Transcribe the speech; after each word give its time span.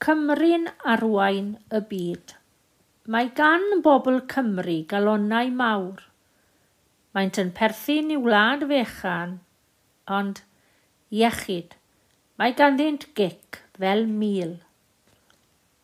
Cymru'n 0.00 0.62
arwain 0.88 1.48
y 1.76 1.78
byd. 1.88 2.30
Mae 3.12 3.26
gan 3.36 3.82
bobl 3.84 4.14
Cymru 4.32 4.78
galonau 4.88 5.50
mawr. 5.52 5.98
Maent 7.12 7.40
yn 7.42 7.50
perthyn 7.58 8.08
i 8.14 8.16
wlad 8.16 8.64
fechan, 8.70 9.34
ond 10.18 10.40
iechyd, 11.12 11.74
mae 12.40 12.54
ganddynt 12.56 13.04
gic 13.18 13.58
fel 13.76 14.06
mil. 14.22 14.54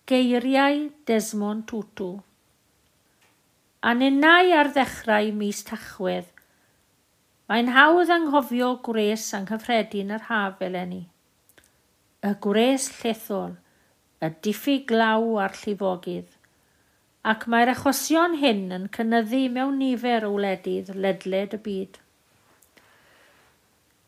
Geiriau 0.09 0.87
Desmond 1.05 1.67
Tutu. 1.69 2.09
Anenau 3.85 4.55
ar 4.63 4.73
ddechrau 4.73 5.29
mis 5.43 5.61
tachwedd, 5.69 6.33
Mae'n 7.53 7.69
hawdd 7.77 8.17
anghofio 8.17 8.73
gwres 8.89 9.29
anghyffredin 9.37 10.17
yr 10.17 10.25
haf 10.33 10.65
eleni. 10.65 11.05
Y 12.25 12.33
gwres 12.43 12.89
llethol– 13.05 13.59
y 14.25 14.31
diffu 14.45 14.79
glaw 14.89 15.27
a'r 15.43 15.55
llifogydd, 15.61 16.33
ac 17.33 17.47
mae'r 17.53 17.73
achosion 17.75 18.37
hyn 18.41 18.65
yn 18.77 18.89
cynnyddu 18.97 19.43
mewn 19.53 19.79
nifer 19.83 20.27
o 20.29 20.33
wledydd 20.37 20.93
ledled 21.05 21.57
y 21.59 21.61
byd. 21.69 21.99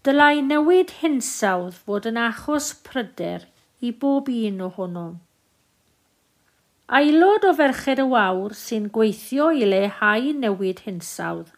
Dylai 0.06 0.41
newid 0.47 0.95
hinsawdd 1.02 1.80
fod 1.84 2.06
yn 2.09 2.20
achos 2.23 2.70
pryder 2.86 3.48
i 3.84 3.91
bob 4.05 4.30
un 4.33 4.62
ohonom. 4.69 5.16
Aelod 6.98 7.45
o 7.45 7.50
Ferched 7.59 8.00
y 8.00 8.06
Wawr 8.14 8.55
sy'n 8.56 8.86
gweithio 8.95 9.50
i 9.52 9.66
leihau 9.69 10.30
newid 10.45 10.86
hinsawdd 10.86 11.50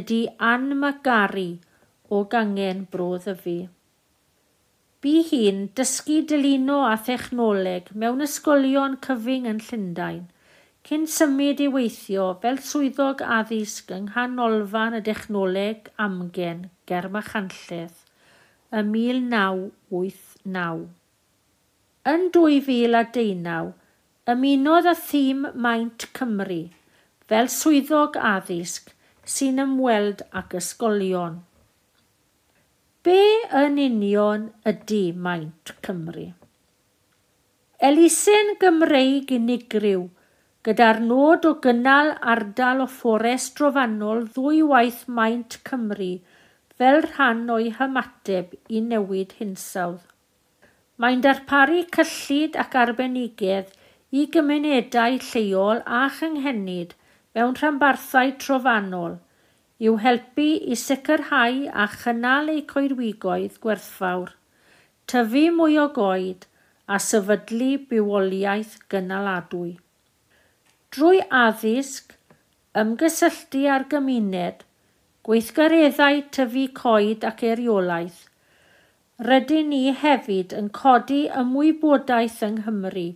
ydy 0.00 0.22
Anne 0.52 0.78
McGarry 0.78 1.50
o 2.08 2.22
gangen 2.24 2.86
Bro 2.94 3.10
Ddyfu. 3.26 3.58
Bu 5.02 5.12
hi'n 5.26 5.64
dysgu 5.78 6.20
diluno 6.30 6.76
a 6.86 6.94
thechnoleg 7.06 7.88
mewn 8.02 8.22
ysgolion 8.22 8.92
cyfyng 9.06 9.48
yn 9.50 9.58
Llundain, 9.66 10.20
cyn 10.86 11.08
symud 11.14 11.62
i 11.64 11.66
weithio 11.76 12.26
fel 12.44 12.60
swyddog 12.68 13.24
addysg 13.38 13.90
yng 13.96 14.06
nghanolfan 14.12 14.94
y 15.00 15.02
dechnoleg 15.08 15.90
amgen 16.06 16.60
Germachanlledd 16.92 17.98
y 18.70 18.84
1989. 18.92 20.86
Yn 22.14 22.30
2019, 22.38 23.74
ymunodd 24.36 24.90
y 24.94 24.96
thîm 25.10 25.40
Maint 25.66 26.06
Cymru 26.14 26.64
fel 27.32 27.50
swyddog 27.58 28.22
addysg 28.34 28.94
sy'n 29.34 29.58
ymweld 29.66 30.22
ac 30.42 30.54
ysgolion. 30.62 31.42
Be 33.06 33.20
yn 33.58 33.80
union 33.82 34.42
ydy 34.70 34.98
maint 35.22 35.70
Cymru? 35.86 36.26
Elusen 37.88 38.52
Gymreig 38.60 39.32
unigryw 39.36 40.04
gyda'r 40.68 41.00
nod 41.06 41.48
o 41.50 41.52
gynnal 41.64 42.12
ardal 42.34 42.84
o 42.84 42.86
fforest 42.98 43.56
drofannol 43.58 44.22
ddwy 44.36 44.60
waith 44.74 45.00
maint 45.16 45.56
Cymru 45.70 46.12
fel 46.78 47.02
rhan 47.08 47.42
o'i 47.56 47.74
hymateb 47.80 48.54
i 48.70 48.84
newid 48.92 49.34
hinsawdd. 49.40 50.06
Mae'n 51.02 51.26
darparu 51.26 51.82
cyllid 51.98 52.60
ac 52.66 52.78
arbenigedd 52.84 53.74
i 54.14 54.28
gymunedau 54.38 55.18
lleol 55.32 55.82
a 56.02 56.06
chynghenid 56.20 56.94
mewn 57.34 57.58
rhanbarthau 57.58 58.36
trofannol– 58.46 59.18
yw 59.82 59.96
helpu 59.98 60.44
i 60.72 60.76
sicrhau 60.78 61.56
a 61.82 61.84
chynnal 61.92 62.50
eu 62.52 62.60
coedwigoedd 62.72 63.54
gwerthfawr, 63.64 64.28
tyfu 65.10 65.40
mwy 65.56 65.78
o 65.82 65.86
goed 65.96 66.44
a 66.96 66.98
sefydlu 67.02 67.70
bywoliaeth 67.90 68.76
gynaladwy. 68.94 69.72
Drwy 70.94 71.22
addysg, 71.38 72.14
ymgysylltu 72.82 73.64
ar 73.76 73.88
gymuned, 73.94 74.62
gweithgareddau 75.26 76.22
tyfu 76.38 76.68
coed 76.78 77.26
ac 77.32 77.42
eriolaeth, 77.50 78.22
rydyn 79.30 79.70
ni 79.74 79.82
hefyd 80.04 80.54
yn 80.60 80.70
codi 80.78 81.24
ymwybodaeth 81.42 82.38
yng 82.46 82.62
Nghymru 82.62 83.08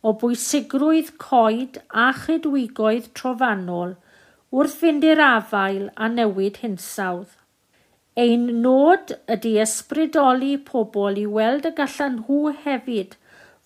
o 0.00 0.16
bwysigrwydd 0.24 1.12
coed 1.28 1.80
a 2.06 2.08
chydwigoedd 2.24 3.12
trofannol– 3.20 3.96
wrth 4.54 4.78
fynd 4.80 5.04
i'r 5.06 5.20
afael 5.24 5.90
a 5.96 6.08
newid 6.12 6.62
hinsawdd. 6.62 7.34
Ein 8.16 8.46
nod 8.62 9.10
ydy 9.34 9.56
ysbrydoli 9.60 10.54
pobl 10.70 11.18
i 11.20 11.26
weld 11.36 11.66
y 11.68 11.72
gallan 11.80 12.20
nhw 12.22 12.52
hefyd 12.64 13.16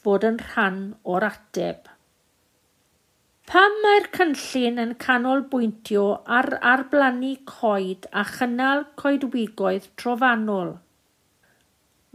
fod 0.02 0.24
yn 0.26 0.38
rhan 0.40 0.80
o'r 1.14 1.26
ateb. 1.28 1.84
Pam 3.50 3.76
mae'r 3.84 4.08
cynllun 4.16 4.82
yn 4.82 4.94
canolbwyntio 5.04 6.04
ar 6.38 6.48
arblannu 6.72 7.32
coed 7.52 8.08
a 8.10 8.24
chynnal 8.32 8.84
coedwigoedd 9.02 9.90
trofannol? 10.02 10.76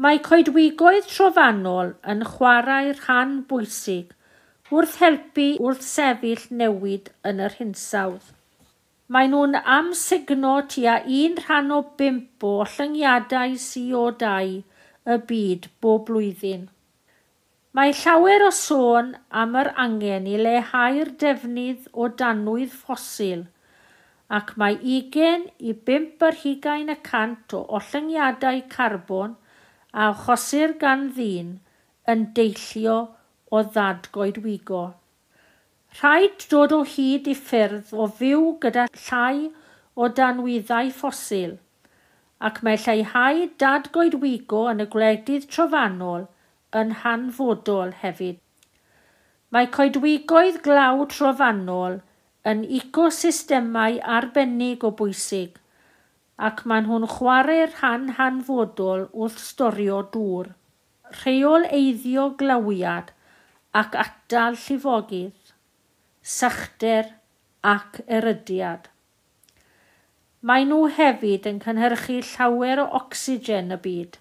Mae 0.03 0.21
coedwigoedd 0.27 1.09
trofannol 1.11 1.93
yn 2.13 2.23
chwarae 2.35 2.95
rhan 2.97 3.37
bwysig 3.51 4.15
wrth 4.71 4.97
helpu 5.03 5.51
wrth 5.61 5.83
sefyll 5.87 6.47
newid 6.63 7.13
yn 7.31 7.43
yr 7.47 7.59
hinsawdd. 7.59 8.34
Maen 9.13 9.35
nhw'n 9.35 9.59
amsugno 9.77 10.53
tua 10.73 10.95
un 11.15 11.35
rhan 11.41 11.73
o 11.75 11.81
bimp 11.97 12.45
o 12.51 12.53
llyngiadau 12.75 13.51
CO2 13.65 14.31
y 15.13 15.17
byd 15.31 15.67
bob 15.81 16.07
blwyddyn. 16.07 16.63
Mae 17.77 17.93
llawer 17.99 18.47
o 18.47 18.49
sôn 18.59 19.11
am 19.41 19.53
yr 19.61 19.69
angen 19.83 20.25
i 20.31 20.39
leihau'r 20.41 21.11
defnydd 21.21 21.85
o 21.93 22.07
danwydd 22.21 22.73
ffosil 22.73 23.45
ac 24.39 24.55
mae 24.57 24.79
20 24.81 25.47
i 25.69 25.73
5 25.89 26.25
yr 26.27 26.37
hugain 26.41 26.89
y 26.89 26.95
cant 27.11 27.53
o 27.53 27.61
ollyngiadau 27.77 28.61
carbon 28.75 29.35
a 29.93 30.07
achosir 30.09 30.73
gan 30.81 31.09
ddyn 31.17 31.51
yn 32.13 32.23
deillio 32.39 32.95
o 33.51 33.61
ddadgoedwigo. 33.75 34.85
Rhaid 35.95 36.47
dod 36.51 36.73
o 36.75 36.81
hyd 36.91 37.27
i 37.31 37.33
ffyrdd 37.39 37.91
o 38.03 38.05
fyw 38.17 38.39
gyda 38.63 38.85
llai 39.01 39.45
o 39.95 40.09
danwyddau 40.19 40.89
ffosil, 40.95 41.53
ac 42.47 42.57
mae 42.67 42.79
lleihau 42.85 43.45
dadgoedwigo 43.63 44.63
yn 44.71 44.83
y 44.83 44.87
gwledydd 44.95 45.45
trofannol 45.53 46.25
yn 46.81 46.91
hanfodol 47.03 47.93
hefyd. 48.01 48.41
Mae 49.55 49.69
coedwigoedd 49.77 50.59
glaw 50.65 51.05
trofannol 51.15 52.01
yn 52.51 52.65
ecosystemau 52.79 54.01
arbennig 54.17 54.83
o 54.83 54.91
bwysig 54.99 55.55
ac 56.49 56.65
maen 56.67 56.89
nhw'n 56.89 57.07
chwarae 57.15 57.69
rhan 57.69 58.11
hanfodol 58.19 59.07
wrth 59.13 59.39
storio 59.47 60.01
dŵr, 60.17 60.51
rheol 61.21 61.71
eiddio 61.79 62.25
glawiad 62.41 63.15
ac 63.81 63.95
atal 64.03 64.59
llifogydd 64.65 65.44
sychder 66.25 67.11
ac 67.61 67.99
erydiad. 68.17 68.87
Maen 70.45 70.71
nhw 70.71 70.87
hefyd 70.97 71.45
yn 71.49 71.59
cynhyrchu 71.61 72.17
llawer 72.31 72.81
o 72.81 72.85
ocsigen 72.99 73.73
y 73.75 73.77
byd 73.83 74.17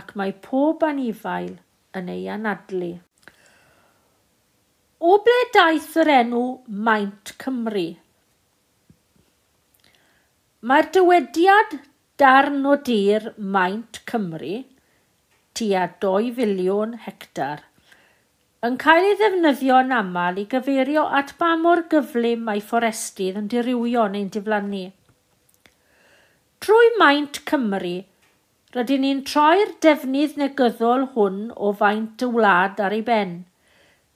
ac 0.00 0.10
mae 0.18 0.34
pob 0.46 0.82
anifail 0.88 1.54
yn 1.98 2.10
ei 2.14 2.26
anadlu. 2.34 2.90
O 4.98 5.14
ble 5.22 5.38
daeth 5.54 5.94
yr 6.02 6.10
enw 6.16 6.42
Maint 6.88 7.32
Cymru? 7.42 7.86
Mae'r 10.66 10.90
dywediad 10.98 11.78
darn 12.18 12.66
o 12.66 12.74
dir 12.90 13.30
Maint 13.38 14.02
Cymru 14.10 14.56
tua 15.58 15.86
2 16.02 16.34
filiwn 16.34 16.98
hectar 17.06 17.67
yn 18.66 18.74
cael 18.82 19.04
ei 19.06 19.14
ddefnyddio 19.18 19.76
yn 19.84 19.92
aml 19.94 20.38
i 20.42 20.44
gyfeirio 20.52 21.04
at 21.18 21.28
ba 21.38 21.52
mor 21.60 21.84
gyflym 21.92 22.40
mae 22.46 22.62
fforestydd 22.70 23.36
yn 23.38 23.50
dirywio 23.52 24.06
neu'n 24.10 24.32
diflannu. 24.34 24.80
Trwy 26.58 26.88
maint 26.98 27.38
Cymru, 27.50 27.92
rydyn 28.74 29.04
ni'n 29.06 29.20
troi'r 29.28 29.76
defnydd 29.84 30.34
negyddol 30.42 31.06
hwn 31.12 31.38
o 31.54 31.70
faint 31.82 32.26
y 32.26 32.30
wlad 32.34 32.82
ar 32.82 32.96
ei 32.96 33.04
ben, 33.06 33.36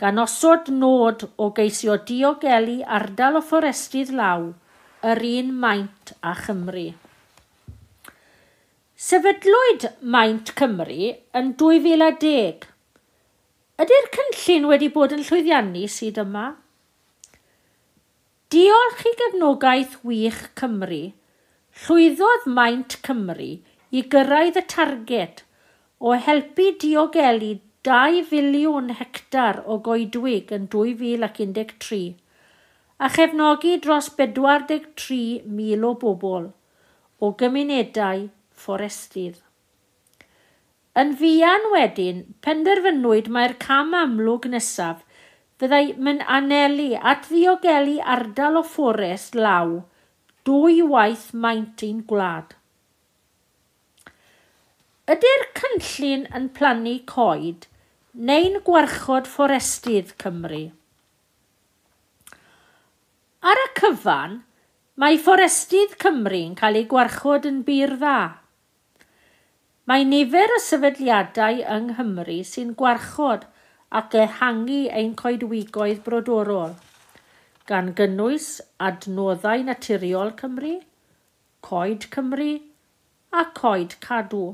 gan 0.02 0.18
osod 0.24 0.72
nod 0.74 1.22
o 1.38 1.52
geisio 1.60 2.00
diogelu 2.10 2.80
ardal 2.98 3.38
o 3.38 3.44
fforestydd 3.46 4.10
law, 4.18 4.50
yr 5.06 5.22
un 5.30 5.54
maint 5.62 6.14
a 6.18 6.34
Chymru. 6.42 6.88
Sefydlwyd 9.02 9.86
Maint 10.02 10.50
Cymru 10.58 11.14
yn 11.38 11.54
2010 11.62 12.71
Ydy'r 13.80 14.08
cynllun 14.14 14.66
wedi 14.68 14.88
bod 14.92 15.14
yn 15.16 15.22
llwyddiannu 15.24 15.86
sydd 15.88 16.18
yma? 16.20 16.44
Diolch 18.52 19.04
i 19.08 19.12
gefnogaeth 19.20 19.94
wych 20.08 20.40
Cymru, 20.60 21.04
llwyddodd 21.84 22.44
maint 22.58 22.98
Cymru 23.06 23.48
i 23.96 24.02
gyrraedd 24.14 24.58
y 24.60 24.64
targed 24.74 25.40
o 26.04 26.12
helpu 26.26 26.66
diogelu 26.82 27.54
2 27.88 28.20
filiwn 28.28 28.92
hectar 28.98 29.62
o 29.64 29.78
goedwig 29.88 30.52
yn 30.58 30.68
2013 30.74 32.02
a 33.02 33.08
chefnogi 33.16 33.78
dros 33.86 34.10
43,000 34.20 35.88
o 35.88 35.94
bobl 36.04 36.50
o 37.24 37.32
gymunedau 37.40 38.28
fforestydd. 38.52 39.40
Yn 40.92 41.14
fuan 41.16 41.70
wedyn, 41.72 42.18
penderfynwyd 42.44 43.30
mae'r 43.32 43.54
cam 43.62 43.94
amlwg 43.96 44.50
nesaf 44.52 44.98
fyddai 45.62 45.94
mynd 46.04 46.24
anelu 46.36 46.90
at 47.12 47.30
ddiogelu 47.30 47.94
ardal 48.14 48.58
o 48.60 48.62
fforest 48.66 49.38
law 49.38 49.78
dwy 50.48 50.82
waith 50.90 51.30
maint 51.44 51.84
un 51.86 52.02
gwlad. 52.10 52.52
Ydy'r 55.14 55.46
cynllun 55.60 56.26
yn 56.38 56.50
plannu 56.58 56.94
coed 57.14 57.64
neu'n 58.28 58.60
gwarchod 58.66 59.30
fforestydd 59.30 60.12
Cymru? 60.20 60.62
Ar 63.48 63.64
y 63.64 63.68
cyfan, 63.80 64.36
mae 65.00 65.16
fforestydd 65.24 65.96
Cymru'n 66.04 66.52
cael 66.60 66.82
ei 66.82 66.88
gwarchod 66.92 67.48
yn 67.48 67.64
bir 67.64 67.96
dda 68.02 68.20
Mae 69.90 70.04
nifer 70.06 70.52
y 70.54 70.60
sefydliadau 70.62 71.56
yng 71.76 71.88
Nghymru 71.90 72.36
sy'n 72.46 72.68
gwarchod 72.78 73.48
ac 74.00 74.12
ehangu 74.24 74.76
ein 74.98 75.14
coedwigoedd 75.18 76.04
brodorol, 76.04 76.76
gan 77.66 77.88
gynnwys 77.98 78.46
adnoddau 78.88 79.64
naturiol 79.66 80.30
Cymru, 80.38 80.76
coed 81.68 82.06
Cymru 82.14 82.52
a 83.40 83.42
coed 83.58 83.96
cadw. 84.06 84.44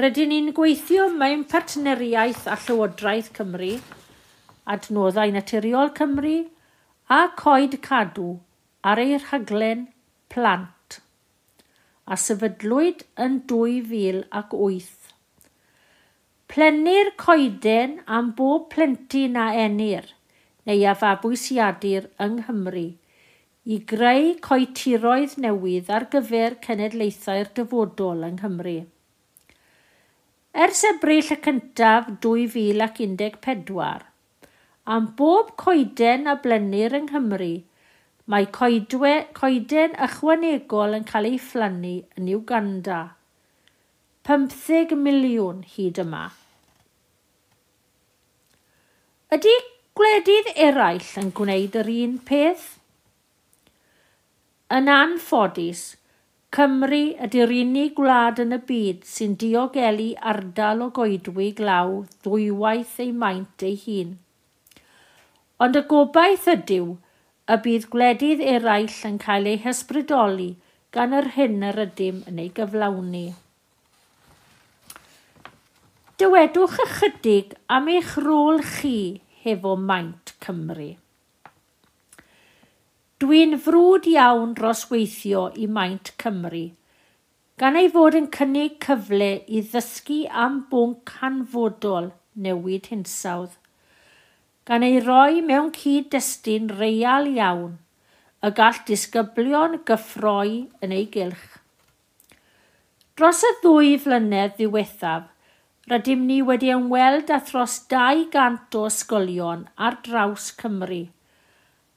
Rydyn 0.00 0.32
ni'n 0.32 0.48
gweithio 0.56 1.10
mewn 1.18 1.44
partneriaeth 1.50 2.46
a 2.48 2.56
Llywodraeth 2.62 3.28
Cymru, 3.36 3.74
adnoddau 4.76 5.34
naturiol 5.36 5.92
Cymru 6.00 6.38
a 7.18 7.20
coed 7.42 7.76
cadw 7.84 8.30
ar 8.82 9.04
ei 9.04 9.20
rhaglen 9.26 9.84
plant 10.32 10.75
a 12.06 12.16
sefydlwyd 12.22 13.02
yn 13.18 13.40
2008. 13.50 14.92
Plenir 16.46 17.10
coeden 17.18 17.96
am 18.06 18.30
bob 18.38 18.68
plentyn 18.74 19.34
a 19.42 19.48
enir 19.64 20.12
neu 20.66 20.84
a 20.86 20.94
fabwysiadur 21.00 22.06
yng 22.22 22.38
Nghymru 22.44 22.86
i 23.66 23.78
greu 23.92 24.28
coetiroedd 24.46 25.34
newydd 25.42 25.90
ar 25.96 26.06
gyfer 26.12 26.54
cenedlaethau'r 26.66 27.50
dyfodol 27.58 28.22
yng 28.28 28.38
Nghymru. 28.38 28.76
Ers 30.66 30.84
ebryll 30.88 31.32
y 31.34 31.38
cyntaf 31.42 32.12
2014, 32.24 34.06
am 34.94 35.08
bob 35.18 35.56
coeden 35.58 36.30
a 36.30 36.36
blenir 36.44 36.94
yng 37.00 37.10
Nghymru, 37.10 37.54
Mae 38.26 38.48
coedwe, 38.54 39.12
coeden 39.38 39.92
ychwanegol 40.06 40.96
yn 40.98 41.04
cael 41.06 41.28
ei 41.28 41.36
fflannu 41.38 41.92
yn 42.18 42.30
Uganda. 42.34 42.96
15 44.26 44.96
miliwn 44.98 45.60
hyd 45.76 46.00
yma. 46.02 46.24
Ydy 49.36 49.52
gwledydd 49.98 50.50
eraill 50.66 51.12
yn 51.22 51.30
gwneud 51.38 51.78
yr 51.84 51.92
un 51.92 52.18
peth? 52.32 52.66
Yn 54.74 54.90
anffodus, 54.90 55.86
Cymru 56.56 57.00
ydy'r 57.28 57.50
unig 57.60 57.94
gwlad 57.96 58.38
yn 58.42 58.54
y 58.56 58.60
byd 58.68 59.06
sy'n 59.06 59.38
diogelu 59.38 60.12
ardal 60.32 60.84
o 60.84 60.92
goedwi 60.98 61.48
glaw 61.58 61.98
ddwywaith 62.24 62.98
ei 63.04 63.10
maint 63.22 63.64
ei 63.70 63.74
hun. 63.86 64.14
Ond 65.62 65.78
y 65.78 65.82
gobaith 65.90 66.46
ydyw 66.52 66.94
y 67.46 67.56
bydd 67.62 67.84
gwledydd 67.92 68.40
eraill 68.52 68.94
yn 69.06 69.18
cael 69.22 69.44
eu 69.46 69.58
hysbrydoli 69.62 70.48
gan 70.96 71.12
yr 71.14 71.28
hyn 71.36 71.60
yr 71.68 71.82
ydym 71.84 72.22
yn 72.30 72.40
ei 72.42 72.48
gyflawni. 72.56 73.26
Dywedwch 76.18 76.78
ychydig 76.86 77.52
am 77.76 77.90
eich 77.92 78.14
rôl 78.24 78.62
chi 78.64 78.96
hefo 79.44 79.74
maint 79.78 80.32
Cymru. 80.42 80.88
Dwi'n 83.22 83.54
frwd 83.66 84.08
iawn 84.14 84.56
dros 84.56 84.86
weithio 84.90 85.46
i 85.54 85.68
maint 85.78 86.10
Cymru, 86.22 86.64
gan 87.60 87.78
ei 87.80 87.92
fod 87.92 88.16
yn 88.18 88.26
cynnig 88.38 88.80
cyfle 88.86 89.30
i 89.46 89.62
ddysgu 89.68 90.18
am 90.46 90.58
bwnc 90.72 91.14
hanfodol 91.20 92.10
newid 92.46 92.90
hinsawdd 92.92 93.54
gan 94.68 94.86
ei 94.86 95.00
roi 95.06 95.42
mewn 95.50 95.72
cyd-destun 95.78 96.70
real 96.80 97.30
iawn 97.32 97.76
y 98.46 98.52
gall 98.60 98.82
disgyblion 98.88 99.80
gyffroi 99.88 100.52
yn 100.84 100.94
ei 100.98 101.08
gylch. 101.16 101.48
Dros 103.16 103.42
y 103.48 103.52
ddwy 103.62 103.96
flynedd 104.04 104.56
ddiwethaf, 104.58 105.28
rydym 105.90 106.24
ni 106.28 106.40
wedi 106.50 106.72
ymweld 106.74 107.32
â 107.32 107.40
thros 107.50 107.80
200 107.92 108.80
o 108.80 108.86
ysgolion 108.92 109.68
ar 109.88 110.00
draws 110.08 110.50
Cymru 110.60 111.04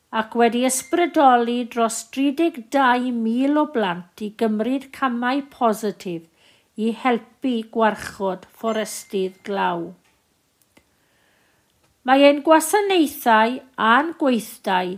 ac 0.10 0.34
wedi 0.42 0.64
ysbrydoli 0.66 1.58
dros 1.74 2.00
32,000 2.16 3.58
o 3.62 3.66
blant 3.74 4.24
i 4.26 4.30
gymryd 4.42 4.88
camau 4.96 5.42
positif 5.54 6.24
i 6.86 6.90
helpu 7.04 7.52
gwarchod 7.76 8.48
fforestydd 8.56 9.36
glaw. 9.46 9.84
Mae 12.08 12.24
ein 12.26 12.44
gwasanaethau 12.46 13.58
a'n 13.92 14.14
gweithdau 14.20 14.94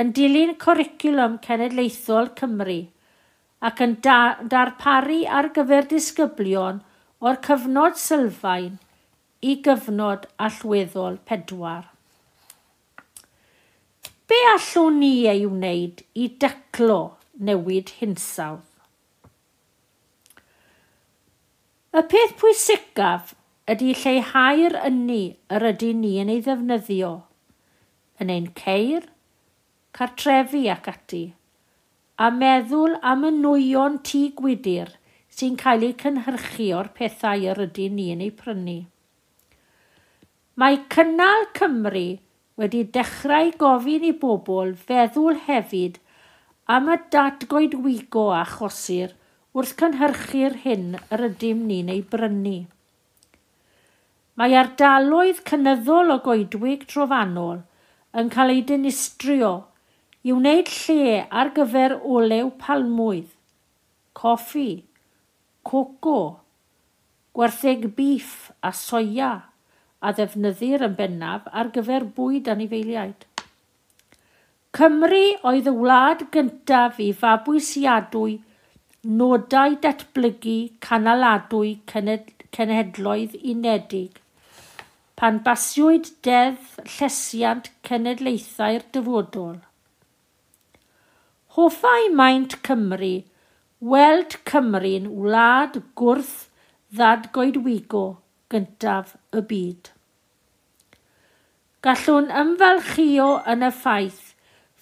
yn 0.00 0.12
dilyn 0.16 0.54
cwricwlwm 0.62 1.36
cenedlaethol 1.44 2.30
Cymru 2.38 2.78
ac 3.68 3.82
yn 3.84 3.96
da 4.06 4.20
darparu 4.54 5.18
ar 5.38 5.50
gyfer 5.58 5.88
disgyblion 5.90 6.80
o'r 7.26 7.40
cyfnod 7.46 8.00
sylfaen 8.00 8.78
i 9.50 9.58
gyfnod 9.66 10.26
allweddol 10.46 11.20
pedwar. 11.28 11.84
Be 14.28 14.38
allwn 14.52 15.00
ni 15.00 15.12
ei 15.30 15.44
wneud 15.46 16.02
i 16.18 16.30
dyclo 16.42 17.00
newid 17.48 17.92
hinsawdd? 18.00 18.64
Y 21.96 22.02
peth 22.12 22.34
pwysicaf 22.40 23.36
ydy 23.66 23.94
lleihau'r 23.98 24.76
ynni 24.86 25.22
yr 25.50 25.64
ydy 25.72 25.88
ni 25.98 26.12
yn 26.22 26.28
ei 26.30 26.42
ddefnyddio, 26.46 27.08
yn 28.22 28.28
ein 28.30 28.44
ceir, 28.60 29.08
cartrefi 29.96 30.60
ac 30.70 30.86
ati, 30.92 31.22
a 32.22 32.28
meddwl 32.30 32.94
am 33.12 33.26
y 33.26 33.32
nwyo'n 33.40 33.96
tŷ 34.06 34.20
gwydir 34.38 34.92
sy'n 35.36 35.56
cael 35.62 35.82
eu 35.88 35.96
cynhyrchu 36.02 36.68
o'r 36.78 36.92
pethau 37.00 37.42
yr 37.50 37.64
ydy 37.66 37.88
ni 37.96 38.06
yn 38.14 38.22
ei 38.28 38.30
prynu. 38.38 38.76
Mae 40.62 40.78
cynnal 40.94 41.48
Cymru 41.58 42.06
wedi 42.62 42.84
dechrau 42.94 43.50
gofyn 43.64 44.06
i 44.08 44.14
bobl 44.22 44.72
feddwl 44.86 45.42
hefyd 45.48 45.98
am 46.76 46.94
y 46.94 47.00
datgoedwigo 47.12 48.30
a 48.38 48.46
chosir 48.54 49.18
wrth 49.58 49.74
cynhyrchu'r 49.82 50.56
hyn 50.62 50.88
yr 51.02 51.28
ydym 51.32 51.66
ni'n 51.66 51.92
ei 51.92 52.06
brynu. 52.14 52.56
Mae 54.36 54.52
ardaloedd 54.60 55.38
cynyddol 55.48 56.12
o 56.12 56.18
goedwig 56.24 56.82
trofannol 56.90 57.62
yn 58.20 58.26
cael 58.34 58.50
ei 58.52 58.58
dinistrio 58.68 59.52
i 60.28 60.34
wneud 60.36 60.68
lle 60.74 61.22
ar 61.42 61.52
gyfer 61.56 61.94
olew 62.16 62.50
palmwydd, 62.64 63.30
coffi, 64.20 64.72
coco, 65.70 66.18
gwertheg 67.32 67.86
beef 67.96 68.50
a 68.60 68.74
soia 68.76 69.30
a 70.04 70.12
ddefnyddir 70.18 70.84
yn 70.90 70.98
bennaf 71.00 71.48
ar 71.62 71.72
gyfer 71.78 72.04
bwyd 72.18 72.52
anifeiliaid. 72.56 73.24
Cymru 74.76 75.24
oedd 75.48 75.72
y 75.72 75.76
wlad 75.78 76.26
gyntaf 76.36 77.00
i 77.00 77.08
fabwysiadwy 77.22 78.36
nodau 79.16 79.80
datblygu 79.88 80.58
canaladwy 80.84 81.74
cenedloedd 81.88 83.40
unedig 83.40 84.22
pan 85.16 85.38
basiwyd 85.44 86.10
deddf 86.26 86.76
llesiant 86.96 87.70
cenedlaethau'r 87.88 88.82
dyfodol. 88.92 89.56
Hoffai 91.56 92.10
maint 92.20 92.58
Cymru 92.66 93.14
weld 93.94 94.36
Cymru'n 94.50 95.08
wlad 95.22 95.80
gwrth 96.00 96.34
ddadgoedwigo 96.92 98.04
gyntaf 98.52 99.16
y 99.32 99.44
byd. 99.52 99.90
Gallwn 101.86 102.28
ymfalchio 102.42 103.32
yn 103.54 103.64
y 103.64 103.72
ffaith 103.80 104.22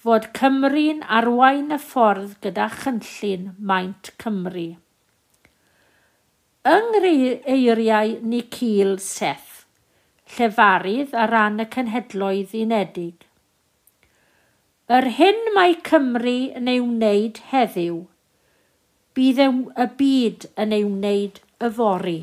fod 0.04 0.30
Cymru'n 0.40 1.06
arwain 1.20 1.70
y 1.74 1.80
ffordd 1.86 2.34
gyda 2.42 2.66
chynllun 2.82 3.52
maint 3.70 4.10
Cymru. 4.18 4.68
Yng 6.74 6.94
ni 7.06 7.16
Nikhil 8.34 8.96
Seth 8.98 9.53
llefarydd 10.32 11.14
ar 11.22 11.30
ran 11.34 11.62
y 11.62 11.66
cenhedloedd 11.76 12.54
unedig. 12.64 13.26
Yr 14.94 15.08
hyn 15.18 15.40
mae 15.56 15.76
Cymru 15.88 16.36
yn 16.60 16.68
ei 16.68 16.80
wneud 16.82 17.40
heddiw, 17.50 18.02
bydd 19.16 19.40
e 19.44 19.48
y 19.84 19.86
byd 20.00 20.48
yn 20.64 20.74
ei 20.76 20.84
wneud 20.88 21.40
y 21.64 21.70
fori. 21.78 22.18